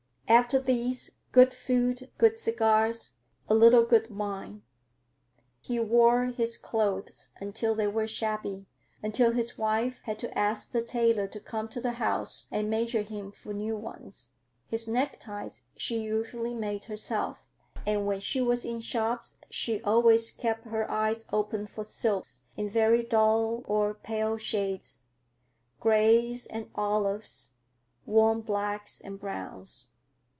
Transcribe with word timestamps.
After 0.31 0.59
these, 0.59 1.17
good 1.33 1.53
food, 1.53 2.09
good 2.17 2.37
cigars, 2.37 3.17
a 3.49 3.53
little 3.53 3.83
good 3.83 4.09
wine. 4.15 4.61
He 5.59 5.77
wore 5.77 6.27
his 6.27 6.55
clothes 6.55 7.31
until 7.41 7.75
they 7.75 7.87
were 7.87 8.07
shabby, 8.07 8.65
until 9.03 9.33
his 9.33 9.57
wife 9.57 10.01
had 10.03 10.17
to 10.19 10.37
ask 10.39 10.71
the 10.71 10.81
tailor 10.81 11.27
to 11.27 11.39
come 11.41 11.67
to 11.67 11.81
the 11.81 11.91
house 11.91 12.47
and 12.49 12.69
measure 12.69 13.01
him 13.01 13.33
for 13.33 13.53
new 13.53 13.75
ones. 13.75 14.35
His 14.69 14.87
neckties 14.87 15.63
she 15.75 15.99
usually 15.99 16.53
made 16.53 16.85
herself, 16.85 17.45
and 17.85 18.07
when 18.07 18.21
she 18.21 18.39
was 18.39 18.63
in 18.63 18.79
shops 18.79 19.37
she 19.49 19.81
always 19.83 20.31
kept 20.31 20.63
her 20.67 20.89
eye 20.89 21.17
open 21.33 21.67
for 21.67 21.83
silks 21.83 22.39
in 22.55 22.69
very 22.69 23.03
dull 23.03 23.63
or 23.67 23.93
pale 23.93 24.37
shades, 24.37 25.01
grays 25.81 26.45
and 26.45 26.69
olives, 26.73 27.55
warm 28.05 28.39
blacks 28.39 29.01
and 29.01 29.19
browns. 29.19 29.87